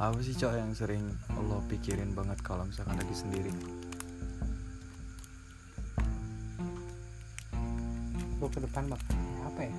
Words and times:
apa 0.00 0.16
sih 0.24 0.32
cok 0.32 0.56
yang 0.56 0.72
sering 0.72 1.04
lo 1.36 1.60
pikirin 1.68 2.16
banget 2.16 2.40
kalau 2.40 2.64
misalkan 2.64 2.96
lagi 2.96 3.12
sendiri? 3.12 3.52
Gue 8.40 8.48
ke 8.48 8.64
depan 8.64 8.88
bakal 8.88 9.20
apa 9.44 9.60
ya? 9.68 9.74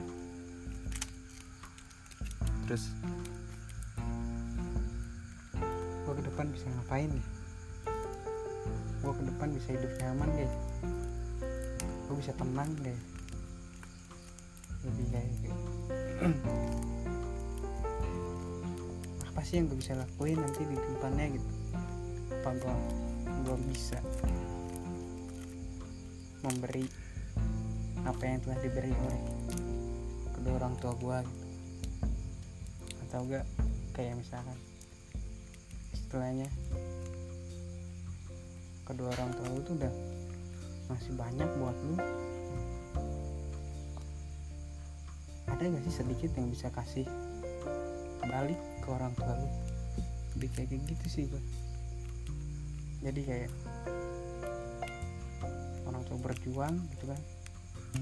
Terus? 2.69 2.93
Gue 6.05 6.13
ke 6.13 6.23
depan 6.29 6.45
bisa 6.53 6.69
ngapain 6.69 7.09
ya 7.09 7.25
gue 9.01 9.13
ke 9.17 9.23
depan 9.25 9.49
bisa 9.57 9.69
hidup 9.73 9.91
nyaman 9.97 10.29
deh. 10.37 10.51
Gue 12.05 12.15
bisa 12.21 12.31
tenang 12.37 12.69
deh. 12.85 12.99
Lebih 14.85 15.05
kayak 15.09 15.29
gitu. 15.41 15.49
apa 19.41 19.49
sih 19.49 19.57
yang 19.57 19.73
gue 19.73 19.79
bisa 19.81 19.97
lakuin 19.97 20.37
nanti 20.37 20.61
di 20.69 20.77
depannya 20.77 21.33
gitu 21.33 21.49
apa 22.29 22.49
gue 22.61 22.75
gue 23.41 23.57
bisa 23.73 23.97
memberi 26.45 26.85
apa 28.05 28.21
yang 28.21 28.37
telah 28.45 28.61
diberi 28.61 28.93
oleh 28.93 29.21
kedua 30.37 30.53
orang 30.61 30.77
tua 30.77 30.93
gue 30.93 31.17
gitu. 31.25 33.01
atau 33.09 33.25
enggak 33.25 33.45
kayak 33.97 34.13
misalkan 34.21 34.53
istilahnya 35.89 36.45
kedua 38.85 39.09
orang 39.09 39.33
tua 39.41 39.47
lu 39.57 39.61
tuh 39.65 39.73
udah 39.73 39.93
masih 40.85 41.17
banyak 41.17 41.49
buat 41.57 41.77
lu 41.89 41.97
ada 45.49 45.63
gak 45.65 45.81
sih 45.89 45.95
sedikit 45.97 46.29
yang 46.37 46.53
bisa 46.53 46.69
kasih 46.69 47.09
balik 48.31 48.59
ke 48.79 48.87
orang 48.87 49.11
tua 49.19 49.35
lu. 49.35 49.49
Lebih 50.39 50.49
kayak 50.55 50.79
gitu 50.87 51.05
sih 51.11 51.27
gue 51.27 51.43
jadi 53.01 53.21
kayak 53.25 53.51
orang 55.89 56.03
tua 56.05 56.17
berjuang 56.21 56.75
gitu 56.97 57.09
kan. 57.09 57.21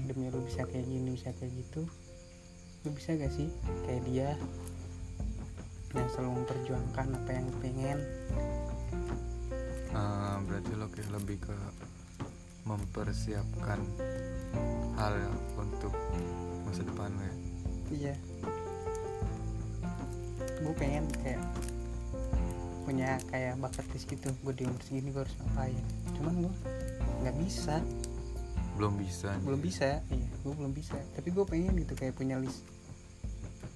Demi 0.06 0.30
lu 0.30 0.44
bisa 0.44 0.68
kayak 0.68 0.86
gini 0.86 1.16
bisa 1.16 1.32
kayak 1.40 1.56
gitu. 1.56 1.88
Lu 2.84 2.92
bisa 2.92 3.16
gak 3.16 3.32
sih 3.32 3.48
kayak 3.88 4.02
dia 4.06 4.30
yang 5.90 6.08
selalu 6.14 6.44
memperjuangkan 6.44 7.06
apa 7.16 7.30
yang 7.34 7.48
pengen? 7.58 7.98
Eh, 9.90 10.36
berarti 10.46 10.70
lo 10.78 10.86
kayak 10.92 11.10
lebih 11.16 11.38
ke 11.42 11.56
mempersiapkan 12.68 13.80
hal 14.94 15.16
untuk 15.58 15.96
masa 16.68 16.84
depan 16.84 17.10
lo 17.10 17.24
ya? 17.24 17.34
Iya 17.90 18.14
gue 20.60 20.74
pengen 20.76 21.08
kayak 21.24 21.40
punya 22.84 23.16
kayak 23.30 23.54
bakat 23.60 23.86
list 23.94 24.06
gitu. 24.10 24.28
Gue 24.42 24.52
di 24.56 24.64
umur 24.66 24.80
segini 24.82 25.14
gue 25.14 25.22
harus 25.22 25.36
ngapain. 25.40 25.84
Cuman 26.18 26.34
gue 26.46 26.54
nggak 27.24 27.36
bisa. 27.40 27.76
Belum 28.76 28.96
bisa 28.96 29.36
belum 29.44 29.60
bisa 29.60 30.00
iya. 30.08 30.28
Gue 30.42 30.52
belum 30.56 30.72
bisa. 30.72 30.96
Tapi 31.16 31.28
gue 31.32 31.44
pengen 31.44 31.76
gitu 31.80 31.94
kayak 31.96 32.16
punya 32.16 32.40
list. 32.40 32.64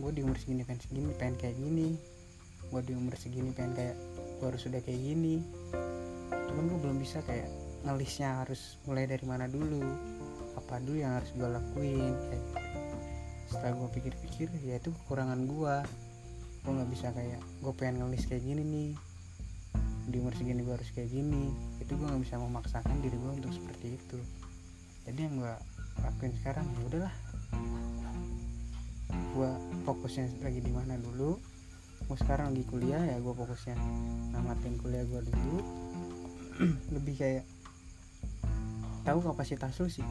Gue 0.00 0.10
di 0.10 0.27
umur 0.27 0.36
segini 0.36 0.66
pengen 0.66 0.80
segini 0.82 1.12
pengen 1.16 1.36
kayak 1.38 1.56
gini. 1.56 1.96
Gue 2.72 2.80
di 2.82 2.92
umur 2.96 3.14
segini 3.16 3.55
pengen 3.55 3.72
kayak 3.77 3.96
gue 4.40 4.46
harus 4.48 4.62
sudah 4.64 4.80
kayak 4.82 5.00
gini. 5.00 5.44
Cuman 6.50 6.64
gue 6.68 6.78
belum 6.82 6.98
bisa 6.98 7.22
kayak 7.24 7.48
ngelistnya 7.84 8.42
harus 8.42 8.80
mulai 8.88 9.05
dari 9.05 9.24
mana 9.28 9.46
dulu. 9.46 9.84
Apa 10.58 10.80
dulu 10.80 10.98
yang 10.98 11.20
harus 11.20 11.30
gue 11.36 11.48
lakuin 11.48 12.14
kayak 12.32 12.44
setelah 13.55 13.77
gue 13.77 13.88
pikir-pikir 13.94 14.48
ya 14.66 14.82
itu 14.82 14.90
kekurangan 15.05 15.46
gue 15.46 15.77
gue 16.64 16.72
nggak 16.72 16.90
bisa 16.96 17.12
kayak 17.12 17.40
gue 17.61 17.72
pengen 17.77 18.00
ngelis 18.00 18.24
kayak 18.24 18.40
gini 18.40 18.62
nih. 18.64 18.90
Di 20.08 20.16
umur 20.16 20.33
segini 20.33 20.64
gue 20.64 20.72
harus 20.72 20.89
kayak 20.96 21.12
gini. 21.12 21.52
Itu 21.77 22.00
gue 22.00 22.08
nggak 22.08 22.24
bisa 22.24 22.40
memaksakan 22.40 23.05
diri 23.05 23.20
gue 23.20 23.33
untuk 23.36 23.52
seperti 23.52 24.00
itu. 24.00 24.18
Jadi 25.05 25.28
yang 25.28 25.44
gue 25.44 25.55
lakuin 26.00 26.33
sekarang 26.40 26.64
ya 26.64 26.80
udahlah. 26.89 27.14
Gue 29.36 29.50
fokusnya 29.84 30.40
lagi 30.40 30.64
di 30.64 30.72
mana 30.72 30.96
dulu? 30.96 31.36
Gue 32.08 32.16
sekarang 32.16 32.56
lagi 32.56 32.64
kuliah 32.64 33.00
ya 33.12 33.20
gue 33.20 33.34
fokusnya 33.36 33.77
namatin 34.33 34.80
kuliah 34.80 35.05
gue 35.05 35.20
dulu. 35.20 35.58
Lebih 36.96 37.14
kayak 37.20 37.44
tahu 39.05 39.20
kapasitas 39.20 39.77
lu 39.84 39.92
sih. 39.92 40.06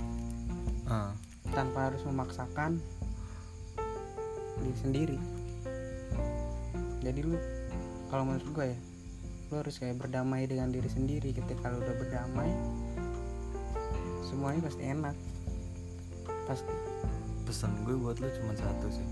Ah, 0.86 1.18
tanpa 1.50 1.90
harus 1.90 2.06
memaksakan 2.06 2.78
diri 4.62 4.78
sendiri 4.78 5.33
jadi 7.04 7.20
lu 7.20 7.36
kalau 8.08 8.24
menurut 8.24 8.48
gue 8.56 8.66
ya 8.72 8.80
lu 9.54 9.62
harus 9.62 9.78
kayak 9.78 10.02
berdamai 10.02 10.50
dengan 10.50 10.74
diri 10.74 10.90
sendiri. 10.90 11.30
Ketika 11.30 11.70
lu 11.70 11.78
udah 11.78 11.96
berdamai 12.02 12.50
semuanya 14.26 14.66
pasti 14.66 14.82
enak. 14.82 15.14
Pasti. 16.50 16.74
Pesan 17.46 17.86
gue 17.86 17.94
buat 17.94 18.18
lo 18.18 18.34
cuma 18.34 18.58
satu 18.58 18.88
sih. 18.90 19.08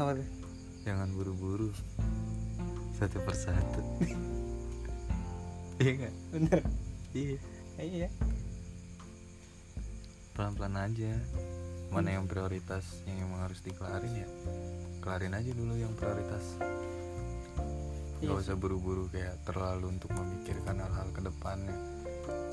Apa 0.00 0.16
tuh? 0.16 0.28
Jangan 0.88 1.12
buru-buru. 1.12 1.68
Satu 2.96 3.20
persatu. 3.20 3.82
Iya 5.74 5.90
nggak? 6.00 6.14
Bener. 6.32 6.60
Iya. 7.12 7.38
Iya. 7.82 8.08
Pelan-pelan 10.32 10.80
aja. 10.80 11.12
Mana 11.90 12.14
yang 12.14 12.30
prioritas 12.30 13.04
yang 13.10 13.26
emang 13.26 13.42
harus 13.42 13.58
dikelarin 13.60 14.22
ya 14.22 14.28
kelarin 15.04 15.36
aja 15.36 15.52
dulu 15.52 15.76
yang 15.76 15.92
prioritas. 15.92 16.56
Iya. 18.24 18.32
gak 18.32 18.40
usah 18.40 18.56
buru-buru 18.56 19.04
kayak 19.12 19.36
terlalu 19.44 19.92
untuk 19.92 20.08
memikirkan 20.16 20.80
hal-hal 20.80 21.08
ke 21.12 21.20
depannya. 21.20 21.76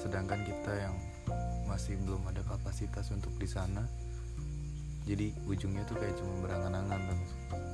Sedangkan 0.03 0.43
kita 0.43 0.75
yang 0.75 0.95
masih 1.71 1.95
belum 2.03 2.27
ada 2.27 2.43
kapasitas 2.43 3.07
untuk 3.15 3.31
di 3.39 3.47
sana 3.47 3.87
jadi 5.05 5.33
ujungnya 5.49 5.81
tuh 5.89 5.97
kayak 5.97 6.13
cuma 6.19 6.45
berangan-angan 6.45 6.99
kan 6.99 7.19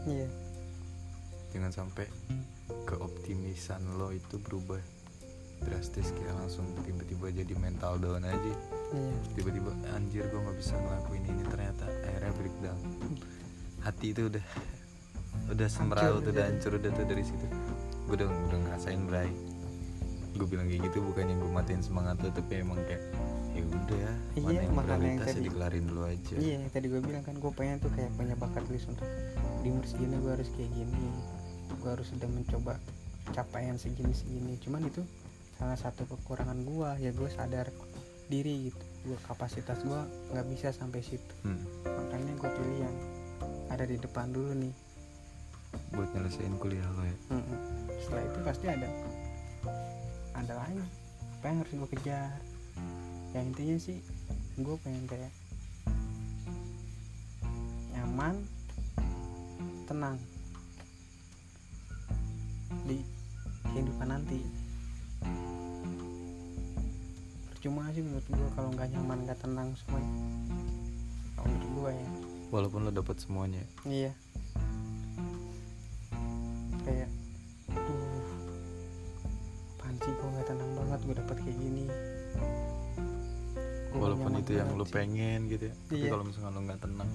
iya. 0.08 0.30
Jangan 1.52 1.72
sampai 1.74 2.06
keoptimisan 2.86 3.82
lo 3.98 4.12
itu 4.14 4.38
berubah 4.38 4.80
drastis 5.64 6.14
kayak 6.14 6.38
langsung 6.38 6.70
tiba-tiba 6.86 7.34
jadi 7.34 7.54
mental 7.58 7.98
down 7.98 8.22
aja. 8.22 8.54
Iya. 8.94 9.18
Tiba-tiba 9.34 9.72
anjir 9.96 10.30
gue 10.30 10.40
nggak 10.40 10.58
bisa 10.60 10.78
ngelakuin 10.78 11.26
ini 11.26 11.44
ternyata 11.50 11.86
akhirnya 11.88 12.34
breakdown 12.38 12.80
hati 13.80 14.12
itu 14.12 14.28
udah 14.28 14.46
udah 15.48 15.68
semeraut 15.68 16.20
Hancur. 16.20 16.32
udah 16.32 16.44
hancur 16.46 16.72
udah 16.76 16.92
tuh 16.92 17.06
dari 17.06 17.24
situ. 17.24 17.46
Gue 18.06 18.16
udah 18.16 18.28
udah 18.28 18.60
ngerasain 18.60 19.02
bray. 19.04 19.30
Gue 20.34 20.46
bilang 20.46 20.68
kayak 20.68 20.82
gitu 20.86 20.98
bukannya 21.04 21.36
gue 21.36 21.50
matiin 21.50 21.82
semangat 21.82 22.20
lo 22.20 22.30
tapi 22.30 22.54
emang 22.58 22.78
kayak 22.84 23.02
ya 23.52 23.64
udah 23.66 23.98
ya 23.98 24.14
Iya, 24.36 24.42
mana 24.44 24.60
yang 24.60 24.76
makanya 24.76 24.86
yang 24.86 25.18
prioritas 25.18 25.26
ya 25.26 25.34
tadi- 25.34 25.46
dikelarin 25.48 25.86
dulu 25.86 26.02
aja. 26.06 26.36
Iya 26.36 26.54
yang 26.56 26.70
tadi 26.70 26.86
gue 26.88 27.02
bilang 27.02 27.24
kan 27.24 27.36
gue 27.36 27.52
pengen 27.52 27.78
tuh 27.80 27.92
kayak 27.92 28.12
punya 28.14 28.36
bakat 28.36 28.64
list 28.68 28.86
untuk 28.88 29.08
di 29.60 29.68
umur 29.68 29.86
segini 29.86 30.16
gue 30.16 30.32
harus 30.32 30.50
kayak 30.52 30.72
gini. 30.72 31.06
Gue 31.76 31.90
harus 31.90 32.08
sudah 32.08 32.28
mencoba 32.28 32.74
capaian 33.28 33.76
segini 33.76 34.14
segini 34.14 34.56
cuman 34.58 34.86
itu 34.86 35.02
salah 35.54 35.76
satu 35.76 36.06
kekurangan 36.08 36.60
gue 36.62 36.90
ya 37.00 37.12
gue 37.12 37.30
sadar 37.30 37.68
diri 38.28 38.70
gitu. 38.70 38.84
Gue 39.06 39.18
kapasitas 39.22 39.82
gue 39.82 40.02
nggak 40.32 40.46
bisa 40.48 40.68
sampai 40.70 41.02
situ. 41.02 41.34
Hmm, 41.42 41.58
makanya 41.84 42.34
gue 42.36 42.50
pilih 42.52 42.78
yang 42.84 42.96
ada 43.68 43.84
di 43.84 44.00
depan 44.00 44.32
dulu 44.32 44.52
nih. 44.56 44.74
Buat 45.94 46.10
nyelesain 46.16 46.56
kuliah 46.60 46.88
lo 46.96 47.04
ya? 47.04 47.18
Mm-mm. 47.36 47.60
setelah 48.00 48.24
itu 48.24 48.40
pasti 48.44 48.66
ada 48.72 48.88
ada 50.38 50.54
lagi. 50.56 50.86
Apa 51.38 51.46
yang 51.52 51.58
harus 51.62 51.74
gue 51.76 51.90
kejar? 51.98 52.40
Yang 53.36 53.44
intinya 53.52 53.78
sih 53.78 53.98
gue 54.58 54.76
pengen 54.82 55.06
kayak 55.06 55.34
nyaman 57.94 58.36
tenang 59.86 60.18
di 62.88 63.04
kehidupan 63.74 64.08
nanti. 64.08 64.40
Percuma 67.52 67.92
sih 67.92 68.02
menurut 68.06 68.28
gue 68.32 68.48
kalau 68.56 68.70
nggak 68.72 68.90
nyaman 68.96 69.28
nggak 69.28 69.40
tenang 69.44 69.70
semuanya. 69.76 70.14
Kalau 71.36 71.48
menurut 71.52 71.70
gue 71.76 71.92
ya 71.94 72.10
walaupun 72.50 72.80
lo 72.82 72.92
dapet 72.92 73.18
semuanya 73.18 73.64
Iya. 73.84 74.12
Kayak, 76.82 77.10
aduh, 77.70 78.24
apaan 79.74 79.96
sih 79.98 80.14
gue 80.14 80.30
gak 80.32 80.48
tenang 80.48 80.72
banget 80.74 81.00
gue 81.02 81.16
dapet 81.18 81.38
kayak 81.38 81.58
gini. 81.58 81.84
Gua 83.90 84.00
walaupun 84.06 84.32
itu 84.38 84.52
yang 84.54 84.70
lo 84.72 84.86
pengen 84.86 85.48
gitu 85.48 85.68
ya 85.68 85.76
tapi 85.82 85.96
Iya. 85.98 86.10
kalau 86.10 86.24
misalnya 86.24 86.50
lo 86.50 86.62
nggak 86.62 86.82
tenang 86.82 87.10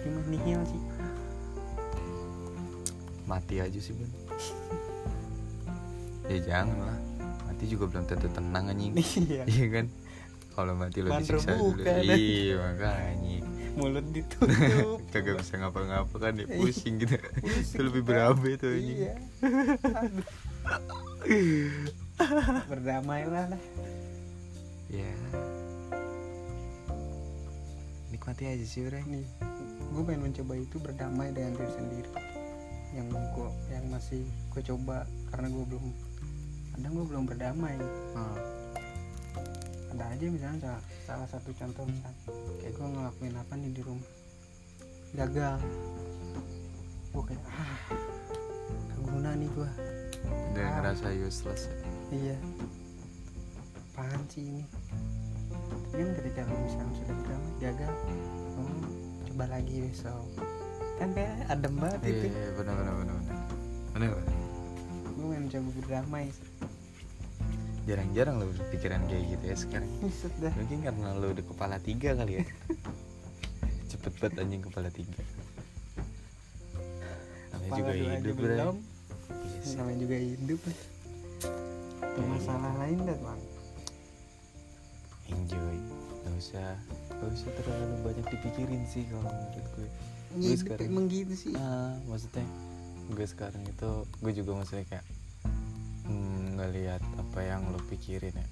Cuma 0.00 0.20
nihil 0.24 0.60
sih. 0.64 0.82
mati 3.24 3.58
aja 3.58 3.74
sih 3.76 3.90
bun 3.92 4.06
ya 6.26 6.38
jangan 6.40 6.78
lah 6.80 6.98
mati 7.44 7.64
juga 7.66 7.84
belum 7.88 8.04
tentu 8.04 8.30
tenang 8.30 8.64
anjing 8.68 8.94
Iya. 9.26 9.42
iya 9.44 9.66
kan 9.68 9.86
kalau 10.52 10.72
mati 10.72 10.98
lo 11.00 11.10
disiksa 11.12 11.52
dulu 11.52 11.82
iya 11.82 12.54
makanya 12.56 13.35
mulut 13.76 14.06
ditutup. 14.10 14.98
Kagak 15.12 15.38
bisa 15.38 15.54
ngapa-ngapa 15.60 16.16
kan 16.16 16.32
ya 16.34 16.48
Iya. 16.48 16.56
pusing 16.56 16.94
gitu 16.98 17.14
Pusing 17.44 17.76
itu 17.76 17.82
lebih 17.84 18.02
berabe 18.02 18.50
tuh 18.56 18.72
ini 18.72 19.04
iya. 19.04 19.14
Berdamailah 22.72 23.52
lah. 23.52 23.62
Ya 24.88 25.12
nikmati 28.08 28.48
aja 28.48 28.64
sih 28.64 28.80
Bre. 28.82 29.04
Nih 29.04 29.26
gue 29.92 30.02
pengen 30.02 30.30
mencoba 30.30 30.56
itu 30.56 30.76
berdamai 30.80 31.30
dengan 31.30 31.52
diri 31.54 31.72
sendiri. 31.76 32.10
Yang 32.96 33.06
gue 33.12 33.48
yang 33.70 33.84
masih 33.92 34.22
gue 34.50 34.62
coba 34.64 35.04
karena 35.28 35.52
gue 35.52 35.64
belum 35.68 35.84
kadang 36.72 36.92
gue 36.96 37.06
belum 37.06 37.24
berdamai. 37.28 37.76
Ah, 38.16 38.36
ada 39.96 40.12
aja 40.12 40.26
misalnya 40.28 40.60
salah, 40.60 40.82
salah 41.02 41.28
satu 41.28 41.50
contoh 41.52 41.84
misalnya. 41.84 42.20
Kayak 42.60 42.72
gue 42.72 42.86
ngelakuin 42.86 43.34
apa 43.34 43.52
nih 43.56 43.70
di 43.72 43.80
rumah? 43.80 44.08
Gagal. 45.12 45.56
Gue 47.10 47.22
kayak 47.24 47.44
ah 47.48 47.80
gak 48.86 49.00
guna 49.02 49.30
nih 49.32 49.48
gue 49.48 49.70
udah 50.52 50.60
Ah. 50.62 50.72
ngerasa 50.78 51.06
useless 51.16 51.62
ya. 51.64 51.76
iya. 52.12 52.36
Apaan 53.90 54.20
sih 54.28 54.44
ini? 54.44 54.64
Tapi 55.86 55.96
kan 55.96 56.10
ketika 56.14 56.40
lu 56.44 56.54
misalnya 56.60 56.92
sudah 56.94 57.14
berdamai 57.16 57.52
gagal 57.58 57.94
oh 58.54 58.76
coba 59.24 59.44
lagi 59.48 59.74
besok. 59.80 60.24
Kan 60.96 61.08
kayak 61.12 61.32
adem 61.48 61.74
banget 61.76 62.00
iya 62.02 62.12
itu. 62.12 62.26
iya 62.28 62.48
benar 62.52 62.74
benar 62.74 62.94
benar 62.94 63.14
benar. 63.16 63.36
Benar 63.92 64.08
gue 65.08 65.24
pengen 65.24 65.44
coba 65.48 65.68
berdamai. 65.80 66.26
Jarang-jarang 67.86 68.42
lo 68.42 68.50
berpikiran 68.50 69.00
kayak 69.06 69.24
gitu 69.30 69.44
ya 69.46 69.56
sekarang. 69.56 69.90
Mungkin 70.58 70.78
karena 70.82 71.08
lo 71.14 71.26
udah 71.30 71.44
kepala 71.46 71.76
tiga 71.78 72.18
kali 72.18 72.42
ya. 72.42 72.44
Cepet 73.90 74.12
banget 74.18 74.42
anjing 74.42 74.62
kepala 74.66 74.90
tiga. 74.90 75.22
Namanya 77.54 77.70
juga 77.78 77.92
hidup 77.94 78.34
belum. 78.36 78.76
Iya 79.26 79.60
sih. 79.62 79.74
namanya 79.78 79.98
juga 80.02 80.16
hidup 80.18 80.60
Ada 82.02 82.22
masalah 82.26 82.72
lain 82.82 82.98
dah 83.06 83.18
bang? 83.22 83.40
Enjoy. 85.30 85.76
Gak 86.26 86.34
usah 86.42 86.68
gak 87.16 87.30
usah 87.32 87.50
terlalu 87.54 87.96
banyak 88.02 88.26
dipikirin 88.34 88.82
sih 88.90 89.06
kalau 89.06 89.30
menurut 89.30 89.66
gue. 89.78 89.88
Gue 90.36 90.54
sekarang- 90.58 90.90
emang 90.90 91.06
gitu 91.06 91.34
sih. 91.38 91.52
Ah 91.54 91.94
maksudnya 92.10 92.46
gue 93.06 93.26
sekarang 93.30 93.62
itu 93.62 93.90
gue 94.18 94.32
juga 94.34 94.50
maksudnya 94.58 94.84
kayak 94.90 95.06
hmm, 96.10 96.58
ngelihat 96.58 97.02
apa 97.36 97.52
yang 97.52 97.68
lo 97.68 97.76
pikirin 97.92 98.32
ya? 98.32 98.48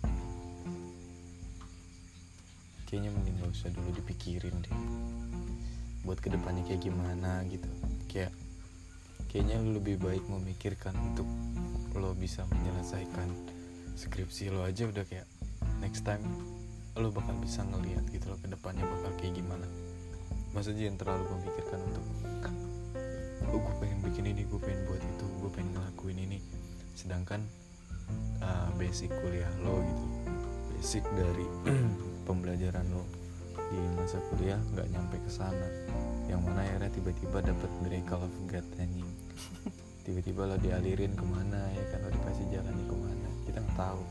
Kayaknya 2.85 3.17
mending 3.17 3.41
gak 3.41 3.57
usah 3.57 3.73
dulu 3.73 3.89
dipikirin 3.97 4.61
deh. 4.61 4.77
Buat 6.05 6.21
ke 6.21 6.29
depannya 6.29 6.69
kayak 6.69 6.85
gimana 6.85 7.49
gitu. 7.49 7.65
Kayak 8.13 8.37
kayaknya 9.33 9.65
lo 9.65 9.81
lebih 9.81 9.97
baik 10.05 10.29
memikirkan 10.29 10.93
untuk 11.01 11.25
lo 11.97 12.13
bisa 12.13 12.45
menyelesaikan 12.45 13.33
skripsi 13.97 14.53
lo 14.53 14.69
aja 14.69 14.85
udah 14.85 15.09
kayak 15.09 15.25
next 15.81 16.05
time 16.05 16.21
lo 17.01 17.09
bakal 17.09 17.41
bisa 17.41 17.65
ngelihat 17.65 18.05
gitu 18.13 18.29
lo 18.29 18.37
ke 18.37 18.53
depannya 18.53 18.85
bakal 18.85 19.17
kayak 19.17 19.33
gimana. 19.33 19.65
Maksudnya 20.53 20.93
jangan 20.93 20.99
terlalu 21.01 21.25
memikirkan 21.41 21.81
untuk 21.89 22.05
oh 23.49 23.61
gue 23.65 23.75
pengen 23.81 24.05
bikin 24.05 24.29
ini 24.29 24.45
gue 24.45 24.61
pengen 24.61 24.85
buat 24.85 25.01
itu 25.01 25.25
gue 25.41 25.51
pengen 25.57 25.73
ngelakuin 25.73 26.21
ini. 26.21 26.39
Sedangkan 26.93 27.64
uh, 28.41 28.69
basic 28.77 29.11
kuliah 29.11 29.51
lo 29.63 29.81
gitu. 29.83 30.07
Basic 30.75 31.05
dari 31.17 31.47
pembelajaran 32.29 32.85
lo 32.93 33.05
di 33.73 33.81
masa 33.97 34.21
kuliah 34.33 34.61
nggak 34.73 34.89
nyampe 34.93 35.17
ke 35.23 35.31
sana. 35.31 35.69
Yang 36.29 36.41
mana 36.47 36.61
akhirnya 36.65 36.91
tiba-tiba 36.93 37.39
dapat 37.45 37.71
miracle 37.85 38.25
of 38.25 38.35
God 38.49 38.67
anjing. 38.81 39.11
Tiba-tiba 40.05 40.45
lo 40.45 40.57
dialirin 40.61 41.17
ke 41.17 41.25
mana 41.25 41.61
ya 41.73 41.85
kan? 41.93 41.99
Lo 42.05 42.09
dikasih 42.13 42.47
jalannya 42.53 42.85
ke 42.85 42.97
mana? 42.97 43.29
Kita 43.49 43.59
nggak 43.61 43.77
tahu. 43.77 44.03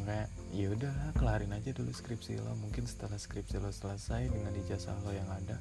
Makanya 0.00 0.26
ya 0.50 0.66
udah 0.72 0.94
kelarin 1.20 1.52
aja 1.52 1.70
dulu 1.76 1.92
skripsi 1.92 2.40
lo. 2.40 2.56
Mungkin 2.56 2.88
setelah 2.88 3.20
skripsi 3.20 3.60
lo 3.60 3.68
selesai 3.68 4.32
dengan 4.32 4.52
ijazah 4.56 4.96
lo 5.04 5.12
yang 5.12 5.28
ada 5.28 5.60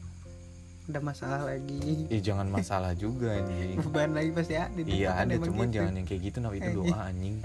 ada 0.89 0.99
masalah 1.05 1.41
lagi. 1.45 2.09
Ya 2.09 2.19
jangan 2.33 2.49
masalah 2.49 2.91
juga 2.97 3.37
anjing. 3.37 3.77
Beban 3.85 4.17
lagi 4.17 4.31
pasti 4.33 4.53
ada 4.57 4.79
iya 4.81 5.13
ada 5.13 5.37
cuman 5.37 5.69
gitu. 5.69 5.75
jangan 5.77 5.93
yang 6.01 6.07
kayak 6.09 6.21
gitu 6.25 6.37
nah 6.41 6.49
itu 6.49 6.69
doa 6.73 6.97
anjing. 7.05 7.35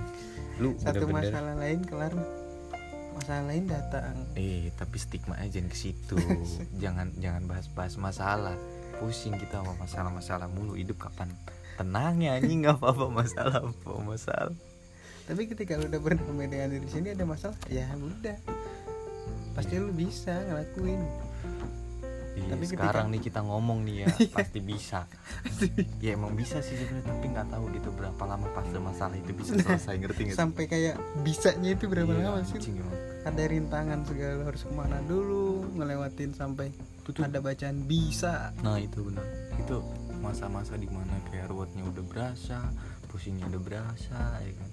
Lu 0.57 0.73
satu 0.81 1.05
bener-bener 1.05 1.29
masalah 1.29 1.55
lain 1.61 1.81
kelar 1.85 2.13
masalah 3.15 3.43
lain 3.53 3.65
datang. 3.69 4.15
Eh 4.35 4.73
tapi 4.81 4.97
stigma 4.97 5.37
aja 5.37 5.61
ke 5.61 5.77
situ. 5.77 6.17
Jangan 6.83 7.13
jangan 7.21 7.45
bahas-bahas 7.45 7.95
masalah. 8.01 8.57
Pusing 8.99 9.37
kita 9.37 9.61
sama 9.61 9.75
masalah-masalah 9.77 10.49
mulu. 10.49 10.79
Hidup 10.79 11.05
kapan? 11.05 11.29
Tenangnya 11.77 12.41
anjing. 12.41 12.65
Nggak 12.65 12.81
apa-apa 12.81 13.07
masalah 13.13 13.61
apa 13.61 13.91
masalah. 14.01 14.57
Tapi 15.25 15.49
ketika 15.49 15.81
lu 15.81 15.89
udah 15.89 16.01
berdamai 16.01 16.49
dengan 16.53 16.69
diri 16.69 16.89
sini 16.89 17.13
ada 17.13 17.25
masalah 17.29 17.57
ya 17.69 17.85
udah. 17.97 18.39
Pasti 19.53 19.79
lu 19.79 19.93
bisa 19.95 20.35
ngelakuin 20.49 21.01
Iya, 22.35 22.51
Tapi 22.51 22.65
ketika- 22.65 22.91
sekarang 22.91 23.07
nih 23.09 23.23
kita 23.23 23.41
ngomong 23.41 23.79
nih 23.83 23.97
ya 24.03 24.07
pasti 24.37 24.59
bisa. 24.59 25.07
Ya 25.99 26.15
emang 26.15 26.35
bisa 26.35 26.59
sih 26.59 26.75
sebenarnya 26.75 27.07
tapi 27.09 27.27
nggak 27.31 27.49
tahu 27.49 27.65
gitu 27.71 27.89
berapa 27.91 28.23
lama 28.25 28.47
pas 28.51 28.67
masalah 28.67 29.15
itu 29.15 29.31
bisa 29.31 29.55
selesai 29.55 29.95
ngerti 29.97 30.21
nggak 30.27 30.37
sampai 30.37 30.65
kayak 30.67 30.95
bisanya 31.23 31.71
itu 31.71 31.87
berapa 31.87 32.11
Iya, 32.11 32.35
lama 32.35 32.43
sih? 32.43 32.59
ada 33.25 33.41
rintangan 33.41 34.05
segala 34.05 34.45
harus 34.45 34.63
ke 34.63 34.73
mana 34.73 34.99
dulu 35.01 35.65
ngelewatin 35.73 36.35
sampai 36.35 36.75
ada 37.17 37.39
bacaan 37.39 37.87
bisa. 37.87 38.51
Nah 38.61 38.77
itu 38.77 39.01
benar. 39.01 39.25
Itu 39.57 39.81
masa-masa 40.19 40.75
di 40.75 40.89
mana 40.89 41.15
kayak 41.29 41.49
ruwetnya 41.49 41.85
udah 41.85 42.03
berasa 42.03 42.59
Pusingnya 43.07 43.47
udah 43.47 43.63
berasa 43.63 44.19
ya 44.41 44.53
kan? 44.53 44.71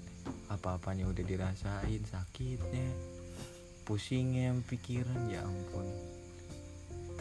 Apa-apanya 0.50 1.06
udah 1.06 1.22
dirasain 1.22 2.02
Sakitnya 2.02 2.88
Pusingnya 3.82 4.56
pikiran 4.64 5.28
Ya 5.28 5.42
ampun 5.42 5.86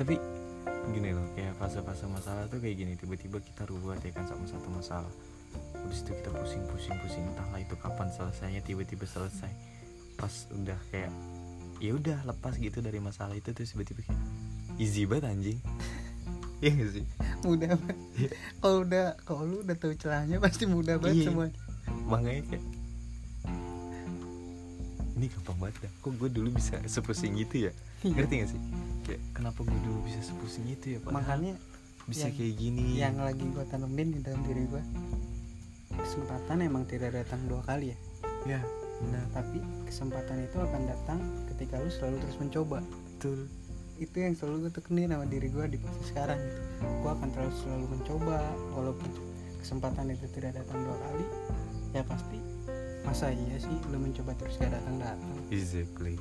Tapi 0.02 0.18
gini 0.90 1.14
loh 1.14 1.30
Kayak 1.32 1.54
fase-fase 1.56 2.10
masalah 2.10 2.50
tuh 2.50 2.58
kayak 2.58 2.74
gini 2.76 2.94
Tiba-tiba 2.96 3.38
kita 3.38 3.70
ruwet 3.70 4.02
ya 4.02 4.10
kan 4.10 4.26
sama 4.26 4.44
satu 4.44 4.68
masalah 4.68 5.12
Habis 5.78 6.02
itu 6.02 6.12
kita 6.12 6.30
pusing-pusing-pusing 6.32 7.24
Entahlah 7.28 7.62
itu 7.62 7.76
kapan 7.76 8.10
selesainya 8.10 8.60
Tiba-tiba 8.60 9.06
selesai 9.06 9.52
Pas 10.18 10.34
udah 10.50 10.80
kayak 10.90 11.14
ya 11.78 11.94
udah 11.94 12.22
lepas 12.24 12.54
gitu 12.56 12.78
dari 12.78 12.98
masalah 12.98 13.34
itu 13.34 13.50
terus 13.52 13.74
tiba-tiba 13.74 14.06
kayak 14.06 14.22
easy 14.78 15.06
banget 15.06 15.34
anjing 15.34 15.58
Iya 16.62 16.78
gak 16.78 16.90
sih? 16.94 17.06
mudah 17.42 17.74
banget 17.74 17.98
kalau 18.58 18.78
udah 18.86 19.06
kalau 19.26 19.42
lu 19.44 19.58
udah 19.62 19.74
tahu 19.74 19.98
celahnya 19.98 20.38
pasti 20.38 20.70
mudah 20.70 21.02
banget 21.02 21.26
Iya. 21.26 21.26
semua 21.26 21.50
Makanya 22.06 22.42
kayak 22.48 22.64
Ini 25.12 25.26
gampang 25.28 25.58
banget 25.58 25.76
dah 25.82 25.92
Kok 26.00 26.14
gue 26.18 26.30
dulu 26.30 26.50
bisa 26.54 26.78
sepusing 26.86 27.34
itu 27.36 27.66
ya 27.66 27.74
Iya. 28.02 28.14
Ngerti 28.14 28.34
gak 28.38 28.50
sih? 28.50 28.62
Kayak 29.02 29.22
kenapa 29.32 29.60
gue 29.62 29.80
dulu 29.82 30.00
bisa 30.04 30.20
sepusing 30.20 30.66
itu 30.68 30.86
ya 30.94 31.00
Padahal 31.00 31.16
makanya 31.18 31.54
bisa 32.04 32.28
yang- 32.28 32.36
kayak 32.36 32.54
gini. 32.56 32.86
yang 32.96 33.16
lagi 33.18 33.46
gua 33.48 33.66
tanemin 33.66 34.10
di 34.12 34.20
dalam 34.20 34.42
diri 34.42 34.64
gua 34.66 34.82
kesempatan 35.92 36.58
emang 36.62 36.84
tidak 36.86 37.14
datang 37.14 37.42
dua 37.46 37.62
kali 37.62 37.94
ya. 37.94 37.98
Ya 38.48 38.62
benar. 39.00 39.26
Tapi 39.32 39.60
kesempatan 39.86 40.38
itu 40.42 40.58
akan 40.58 40.82
datang 40.86 41.20
ketika 41.48 41.78
lu 41.78 41.90
selalu 41.90 42.16
terus 42.20 42.38
mencoba. 42.38 42.80
Betul. 42.82 43.46
Itu 43.98 44.18
yang 44.18 44.34
selalu 44.34 44.66
gue 44.66 44.72
tekenin 44.74 45.10
sama 45.10 45.26
diri 45.26 45.48
gue 45.48 45.66
di 45.68 45.78
fase 45.78 46.02
sekarang 46.08 46.40
gitu. 46.40 46.62
Gue 47.00 47.12
akan 47.12 47.30
terus 47.30 47.54
selalu 47.60 47.86
mencoba 47.92 48.38
walaupun 48.72 49.10
kesempatan 49.58 50.10
itu 50.10 50.26
tidak 50.32 50.58
datang 50.58 50.80
dua 50.80 50.98
kali 51.00 51.26
ya 51.92 52.02
pasti 52.02 52.40
masa 53.02 53.30
iya 53.30 53.58
sih 53.58 53.78
lu 53.86 54.00
mencoba 54.00 54.34
terus 54.34 54.58
gak 54.58 54.72
datang 54.72 54.98
datang 54.98 55.38
Exactly 55.50 56.18